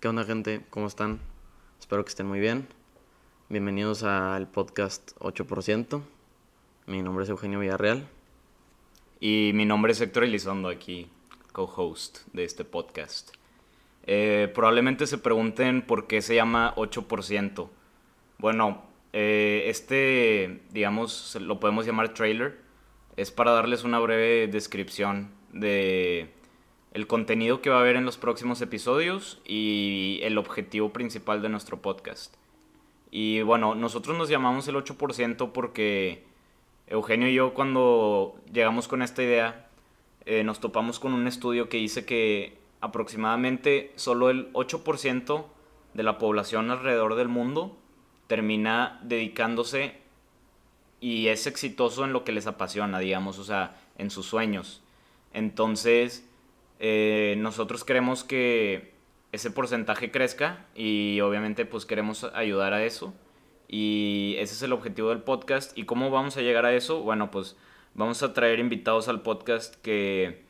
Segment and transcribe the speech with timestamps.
[0.00, 0.62] ¿Qué onda gente?
[0.70, 1.20] ¿Cómo están?
[1.78, 2.66] Espero que estén muy bien.
[3.50, 6.00] Bienvenidos al podcast 8%.
[6.86, 8.08] Mi nombre es Eugenio Villarreal.
[9.20, 11.10] Y mi nombre es Héctor Elizondo, aquí
[11.52, 13.34] co-host de este podcast.
[14.06, 17.68] Eh, probablemente se pregunten por qué se llama 8%.
[18.38, 18.82] Bueno,
[19.12, 22.58] eh, este, digamos, lo podemos llamar trailer.
[23.18, 26.32] Es para darles una breve descripción de
[26.92, 31.48] el contenido que va a haber en los próximos episodios y el objetivo principal de
[31.48, 32.34] nuestro podcast.
[33.10, 36.24] Y bueno, nosotros nos llamamos el 8% porque
[36.86, 39.68] Eugenio y yo cuando llegamos con esta idea
[40.26, 45.44] eh, nos topamos con un estudio que dice que aproximadamente solo el 8%
[45.94, 47.76] de la población alrededor del mundo
[48.26, 49.94] termina dedicándose
[51.00, 54.82] y es exitoso en lo que les apasiona, digamos, o sea, en sus sueños.
[55.32, 56.28] Entonces,
[56.80, 58.94] eh, nosotros queremos que
[59.32, 63.14] ese porcentaje crezca y obviamente pues queremos ayudar a eso.
[63.68, 65.76] Y ese es el objetivo del podcast.
[65.78, 67.02] ¿Y cómo vamos a llegar a eso?
[67.02, 67.54] Bueno, pues
[67.94, 70.42] vamos a traer invitados al podcast que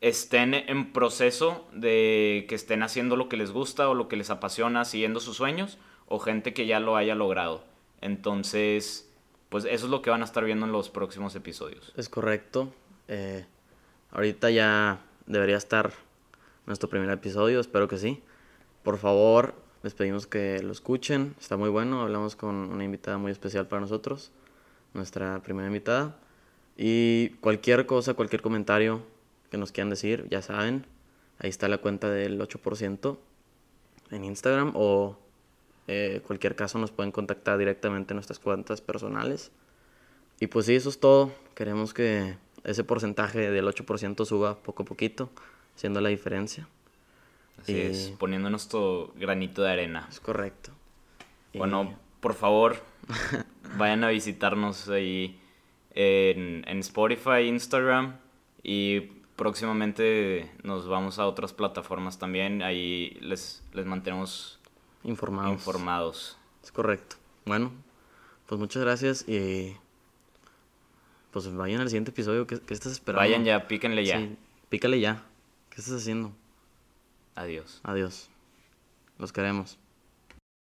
[0.00, 4.28] estén en proceso de que estén haciendo lo que les gusta o lo que les
[4.28, 7.64] apasiona, siguiendo sus sueños, o gente que ya lo haya logrado.
[8.02, 9.10] Entonces,
[9.48, 11.94] pues eso es lo que van a estar viendo en los próximos episodios.
[11.96, 12.70] Es correcto.
[13.08, 13.46] Eh,
[14.10, 15.92] ahorita ya debería estar
[16.66, 18.22] nuestro primer episodio, espero que sí.
[18.82, 23.32] Por favor, les pedimos que lo escuchen, está muy bueno, hablamos con una invitada muy
[23.32, 24.32] especial para nosotros,
[24.92, 26.16] nuestra primera invitada.
[26.76, 29.02] Y cualquier cosa, cualquier comentario
[29.50, 30.86] que nos quieran decir, ya saben,
[31.38, 33.16] ahí está la cuenta del 8%
[34.10, 35.16] en Instagram o
[35.86, 39.50] eh, cualquier caso nos pueden contactar directamente en nuestras cuentas personales.
[40.40, 41.32] Y pues sí, eso es todo.
[41.54, 45.30] Queremos que ese porcentaje del 8% suba poco a poquito,
[45.76, 46.66] haciendo la diferencia.
[47.60, 50.06] Así es, poniendo nuestro granito de arena.
[50.10, 50.72] Es correcto.
[51.54, 52.76] Bueno, por favor,
[53.78, 55.38] vayan a visitarnos ahí
[55.90, 58.16] en, en, Spotify, Instagram
[58.62, 59.00] y
[59.36, 62.62] próximamente nos vamos a otras plataformas también.
[62.62, 64.58] Ahí les, les mantenemos
[65.04, 65.52] informados.
[65.52, 66.38] informados.
[66.62, 67.16] Es correcto.
[67.46, 67.72] Bueno,
[68.46, 69.76] pues muchas gracias y
[71.34, 72.46] pues vayan al siguiente episodio.
[72.46, 73.18] ¿Qué, estás esperando?
[73.18, 74.18] Vayan ya, píquenle ya.
[74.18, 74.36] Sí,
[74.68, 75.24] pícale ya.
[75.68, 76.32] ¿Qué estás haciendo?
[77.34, 77.80] Adiós.
[77.82, 78.30] Adiós.
[79.18, 79.76] Los queremos.